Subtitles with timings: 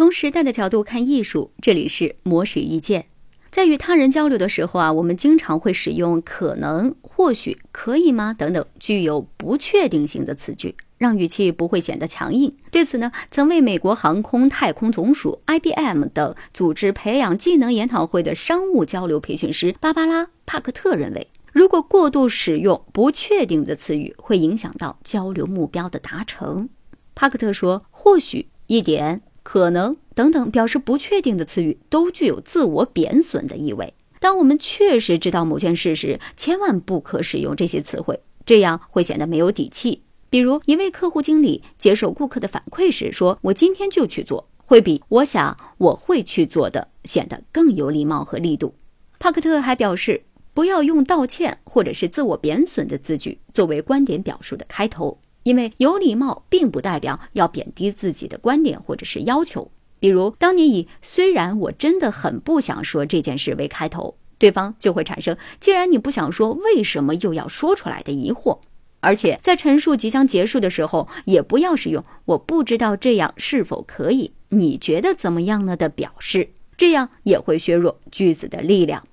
[0.00, 3.04] 从时代的角度看艺术，这里是魔石意见。
[3.50, 12.56] 在与他人交流的时候啊，我们经常会使用“可能”“或许”“可以吗”等等具有不确定性的词句，让语气不会显得强硬。
[12.70, 26.70] 对此呢，曾为美国航空太空总署、IBM 等组织培养技能研讨会的商务交流培训师芭芭拉·帕克特认为，如果过度使用不确定的词语，会影响到交流目标的达成。
[27.14, 29.20] 帕克特说：“或许一点。”
[29.52, 33.92] 可能等等表示不确定的词语都具有自我贬损的意味。
[34.20, 40.02] 当我们确实知道某件事时，千万不可使用这些词汇，这样会显得没有底气。
[40.28, 48.72] 比如，一位客户经理接受顾客的反馈时说：“我今天就去做”，会比“我想我会去做的”显得更有礼貌和力度。
[49.18, 50.22] 帕克特还表示，
[50.54, 55.18] 不要用道歉或者是自我贬损的字句作为观点表述的开头。
[55.50, 59.68] 因为有礼貌并不代表要贬低自己的观点或者是要求。
[59.98, 68.60] 比如，当你以“虽然我真的很不想说这件事”为开头，对方就会产生“既然你不想说，为什么又要说出来”的疑惑。
[69.00, 79.04] 而且，在陈述即将结束的时候，也不要使用“我不知道这样是否可以，你觉得怎么样呢”的表示，这样也会削弱句子的力量。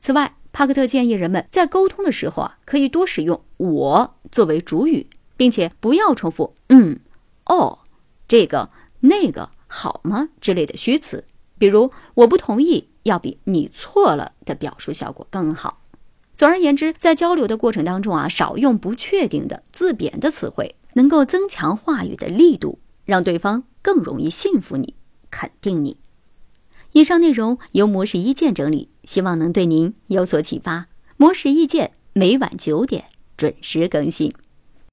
[0.00, 5.06] 此外，帕克特建议人们在沟通的时候啊，可以多使用“我”作为主语。
[5.36, 6.98] 并且不要重复“嗯
[7.46, 7.80] ”“哦
[8.28, 11.24] ”“这个”“那个”“好吗”之类的虚词，
[11.58, 15.80] 比如“我不同意”要比“你错了”的表述效果更好。
[16.34, 24.94] 总而言之，在交流的过程当中啊，少用不确定的自贬的词汇，能够增强话语的力度，让对方更容易信服你、
[25.30, 25.96] 肯定你。
[26.90, 30.86] 以上内容由模式意见整理，希望能对您有所启发。
[31.16, 33.04] 模式意见每晚九点
[33.36, 34.32] 准时更新。